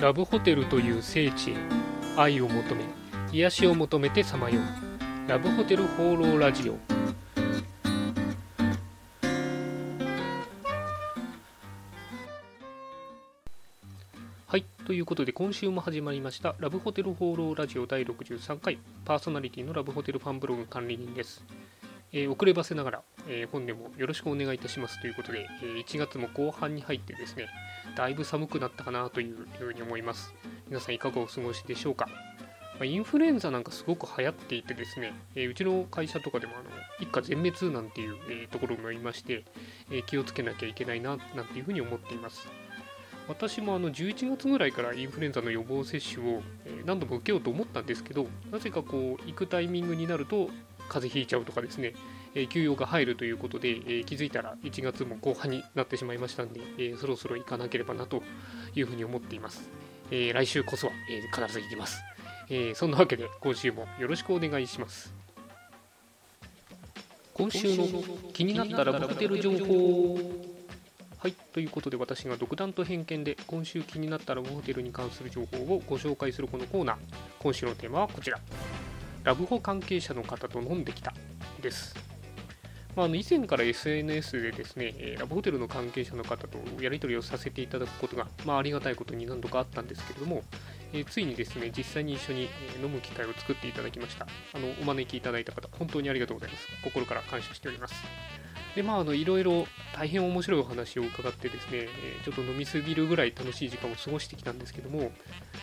[0.00, 1.54] ラブホテルという聖地へ
[2.16, 2.84] 愛を求め
[3.32, 5.28] 癒しを求めてさまよう。
[5.28, 6.76] ラブホテル放浪ラジオ。
[14.46, 18.78] はいということで今週も始まりましたラブホテル放浪ラジオ第63回。
[19.04, 21.44] パーソナリティのラブホテルファンブログ管理人です。
[22.12, 27.48] えー、遅ればせながら、えー、本年もよろしくお願いいたしますということで、えー、1月も後半に入ってですね、
[27.96, 30.34] だいぶ寒くなったかなというふうに思います。
[30.68, 32.06] 皆さんいかがお過ごしでしょうか？
[32.74, 36.64] まあ、インフルエンザなんかすごく流行っていてですね、えうちの会社とかでもあの
[37.00, 39.44] 一家全滅なんていう、えところもいまして、
[39.92, 42.48] え気をつけなきゃいけないななんていうふうに思っています。
[43.28, 46.42] 私もあの11月ぐらいからインフルエンザの予防接種を
[46.84, 50.50] 何度も受けようと思ったんですけどなぜかこう行くタイミングになると
[50.88, 51.94] 風邪ひいちゃうとかですね、
[52.34, 58.22] え休養が入るということで、え気づいたら1月も後半になってしまいましたんで、えそろそろ行かなければなと
[58.74, 59.68] いうふうに思っています。
[60.10, 62.02] え来週こそは、え必ず行きます、
[62.50, 65.12] えそんなわけで今週もよろしくお願いします。
[67.34, 67.86] 今週の
[68.32, 70.18] 気になったらブホテル情報
[71.24, 76.96] はい、ということで私が独断と偏見で今週気になったラブホテルに関する情報をご紹介するこのコーナー
[77.38, 78.38] 今週のテーマはこちら
[79.24, 81.14] ラブホ関係者の方と飲んできた
[81.62, 81.94] です。
[82.94, 90.42] まあ、の以前から SNS でですね、ラブホテルの関係者の方とやり取りをさせていただくことが、まあ、ありがたいことに何度かあったんですけれども、
[90.92, 92.50] え、ついにですね、実際に一緒に
[92.82, 94.28] 飲む機会を作っていただきました。
[94.52, 96.68] あのお招きいただいた方、本当にありがとうございます。
[96.84, 97.94] 心から感謝しております。
[98.74, 105.12] で、まあ、あのいろいろ大変面白いお話を伺ってですね、えちょっと飲みすぎるぐらい楽しい時間を過ごしてきたんですけども、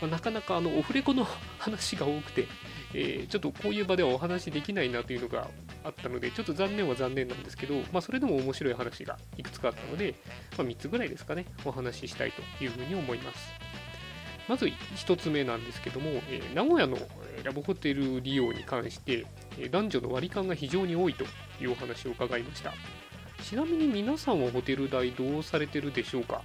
[0.00, 1.26] まあ、なかなかあのオフレコの
[1.58, 2.46] 話が多くて、
[2.94, 5.48] えー、ちょっとこういう場ではお話できないなというのが
[5.84, 10.14] あったので、ちょっと残念は残念なんですけど、まあ、それでも面白い話がいくつかあったので、
[10.56, 13.52] まあ、3つぐらいですかね、お話ししたいというふうに思います。
[14.48, 16.98] まず1つ目なんですけども、え、名古屋の
[17.44, 19.26] ラブホテル利用に関して、
[19.70, 21.24] 男女の割り勘が非常に多いと
[21.62, 22.74] いうお話を伺いました。
[23.42, 26.42] ちなみに皆さんはホテル代どうされてるでしょうか？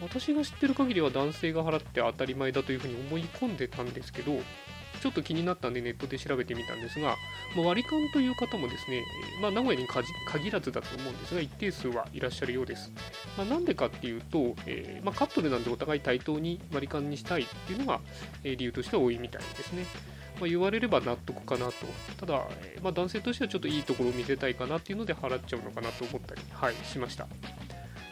[0.00, 4.40] 私が知ってる限りは男性が払って当たり前だというふうに思い込んでたんですけど、
[5.02, 7.16] ちょっと気になったんでネットで調べてみたんですが、
[7.56, 9.02] まあ、割り勘という方もですね、
[9.40, 12.90] まあ、名古屋に限らずだと思うんですが、一定数はいらっしゃるようです。
[13.36, 18.00] まあ、なんでかっていうと、えー、まカップルなんでお互い対等に割り勘にしたいっていうのが、
[18.42, 19.84] 理由としては多いみたいですね。
[20.40, 21.74] ま言われれば納得かなと。
[22.18, 27.26] ただ、えー、ま男性としてはちょっといいところを見せたいかなっていうので払っちゃうのかなと思ったり、はい、しました。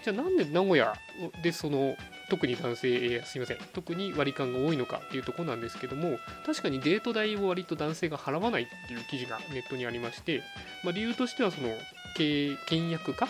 [0.04, 0.94] じゃあなんで名古屋
[1.42, 1.96] でその
[2.30, 10.42] 特に男性、すいません、特に割り勘が多いのかっていうところなんですけども、確かにデート代を割と男性が払わないっていう記事がネットにありまして、
[10.84, 11.68] まあ、理由としてはその
[12.16, 13.28] 倹約化、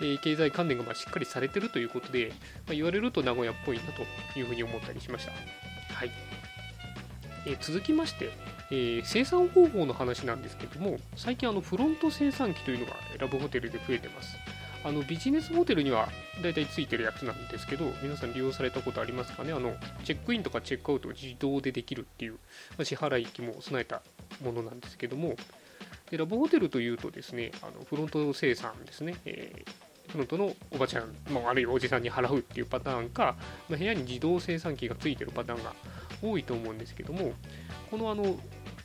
[0.00, 2.32] えー、経済関連がましっかりされてるということで、
[2.66, 4.02] まあ、言われると名古屋っぽいなと
[4.38, 5.32] いうふうに思ったりしました。
[5.32, 6.39] はい。
[7.46, 8.30] え、続きまして、
[8.70, 14.36] えー、生産方法の話なんですけども、最近あのフロント生産機というのがラブホテルで増えてます。
[14.82, 16.08] あのビジネスホテルには
[16.42, 19.52] 大体ついてるやつなんですけど、皆さん利用されたことありますかね？
[19.52, 19.74] あの、
[20.04, 22.38] チェックインとかチェックアウトを自動でできるっていう、
[22.78, 24.00] ま、支払い機も備えた
[24.42, 25.36] ものなんですけども、
[26.10, 33.36] でラブホテルというとですね、あのフロント生産ですね、えー、フロントのおばちゃん、まあ、あるいはおじさんに払うっていうパターンか、
[33.68, 35.74] ま、部屋に自動生産機がついてるパターンが
[36.22, 37.32] 多いと思うんですけども、
[37.90, 38.38] このあの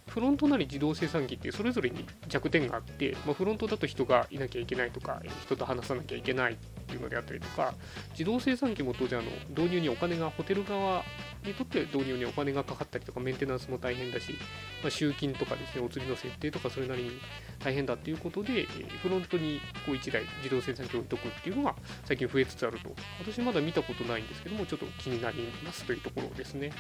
[0.07, 6.57] フロントなり自動生産機ってそれぞれに弱点があって、まあ、フロントだと人がいなきゃいけないとか人と話さなきゃいけない
[6.93, 7.73] いうのであったりとか
[8.11, 11.03] 自動生産機も当然あの導入にお金がホテル側
[11.45, 14.33] にとって導入にお金がかかったりとかメンテナンスも大変だし、
[14.81, 17.11] まあ、集金とかですねお釣りの設定とかそれなりに
[17.59, 18.67] 大変だっていうことで
[19.01, 21.75] フロントにこう1台自動生産機を置いとくっていうのが
[22.05, 26.71] 最近増えつつあると私まだ見たことないんですけどもちょっと気になりますというところですね。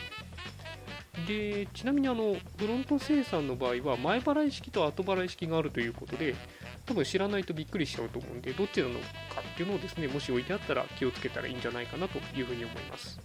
[1.27, 6.35] でちなみにあのフロント生産の場合は前払い式と後払い式があるということで
[6.85, 13.19] 多分知らないとびっくりしちゃうと思うんでどっちなのかっていうのをですねもし置いてあったら気をつけたらいいんじゃないかなというふうに思います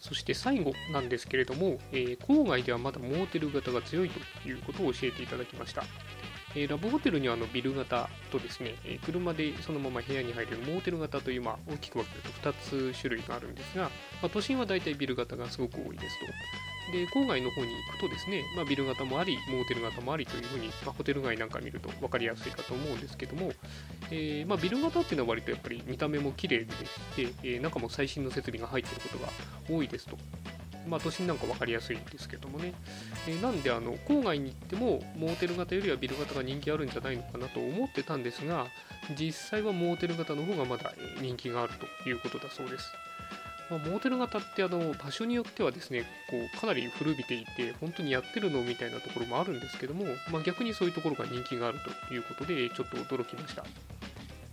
[0.00, 5.84] そして最後なんですけれども、えー、郊外ではまだモーテル型が強いということを教えていただきました
[6.54, 13.90] えー、ラブホテルにはあのビル型とですね、えー、車でそのまま部屋に入れるモーテル型という、まあ、大きく分けると2つ種類があるんですが、ま
[14.24, 16.71] あ、都心は大体ビル型がすごく多いですと。
[16.90, 23.52] で郊外の方に行くとですね、まあ、ビル型もあり、モーテル型もありというふうに、まあ、ホテル街なんか見ると分かりやすいかと思うんですけども、
[24.10, 26.76] えー、まあ、ビル型っていうのは割とやっぱり見た目も綺麗でし
[27.16, 29.30] て、えー、中も最新の設備が入っていることが
[29.68, 30.16] 多いですと。
[30.88, 32.74] まあ、都心なんか分かりやすいんですけどもね。
[33.28, 38.66] えー、なんで、あの、郊外に行っても、モーテル型よりはビル型が人気あるんじゃないのかなと思ってたんですが、
[39.16, 42.84] 実際はモーテル型の方がまだ人気があるということだそうです。
[43.72, 51.78] まあ、モーテル型ってあの場所によってはですねこうかなり古びていて本当にやってるのみたいなところもあるんですけども、まあ、逆にそういうところが人気がある
[52.08, 53.64] ということでちょっと驚きました。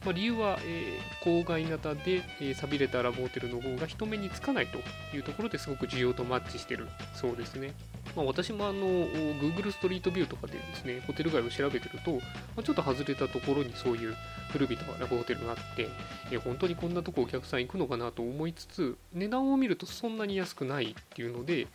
[0.05, 4.77] まあ、理由は、えー、郊外型で、えー、錆びれたラモーテルの方が人目につかないと
[5.13, 7.73] いうところですごく需要とマッチしてるそうですね。
[8.15, 12.21] まあ、私もあの Google ストリートビューとかでですねホテル街を調べてると、ま
[12.57, 14.15] あ、ちょっと外れたところにそういう
[14.51, 15.89] 古びたラブホテルがあって、
[16.31, 21.67] えー、本当にこんなとこお客さん行くのかなと思いつつ値段を見るとそんなに安くないっていうので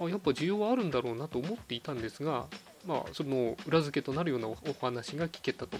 [0.00, 2.46] あやっぱ需要はあるんだろうなと思っていたんですが、
[2.86, 5.76] まあ、その裏付けとなるようなお話が聞けたと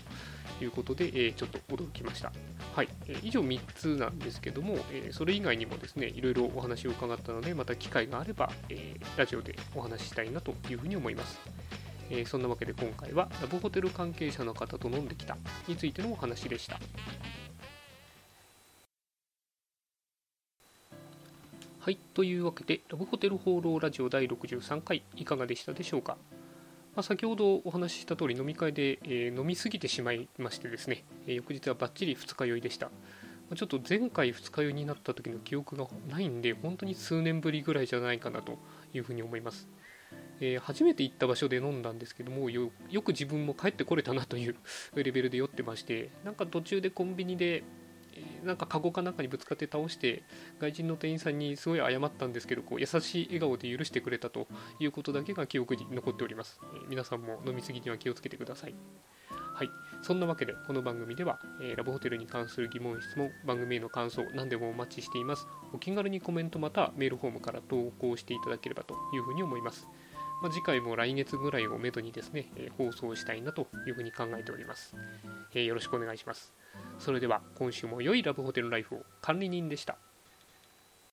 [0.60, 2.32] いうことで、えー、ちょっと驚きました。
[2.74, 11.40] はい、えー、以上3つなんですけども、えー、それ以外にもですね、いろいろお話を伺ったので、また機会があれば、えラジオでお話ししたいなというふうに思います。
[12.10, 15.36] えそんなわけで今回はラブホテル関係者の方と飲んできた
[15.68, 16.78] についてのお話でした。
[21.80, 26.18] はい、というわけで、ラブホテル放浪ラジオ第63回、いかがでしたでしょうか？
[26.94, 32.90] まあ、先ほどお話しした通り飲み会で、え、飲みすぎてしまいましてですね、え、翌日はバッチリ二日酔いでした。
[33.54, 38.58] ちょっと前回二日酔いになった時の記憶がないんで、本当に数年ぶりぐらいじゃないかなと
[38.92, 39.68] いうふうに思います。
[40.40, 42.70] えー、初めて行った場所で飲んだんですけどもよ
[43.04, 44.56] く自分も帰ってこれたなという
[44.94, 47.62] レベルで酔ってましてなんか途中でコンビニで
[48.44, 50.22] なんかカゴかなんかにぶつかって倒して
[50.58, 54.48] 外人の店員さんにすごい謝ったんですけどこう優しい笑顔で許してくれたと
[54.78, 58.74] いうことだけが記憶に残っております、え、皆さんも飲み過ぎには気をつけてください。
[59.60, 59.70] はい、
[60.00, 65.46] そんなわけでこの番組では、えー、ラブホテルに関する疑問質問番組への感想何でもお待ちしています。
[65.74, 69.86] お気軽にコメントまたメールフォームから投稿していただければというふうに思います。
[70.42, 74.94] まあ、次回も来月ぐらいをめどにですね、え、放送したいなというふうに考えております、
[75.54, 76.54] え、よろしくお願いします
[76.98, 79.96] それでは今週も良いラブホテルライフを管理人でした。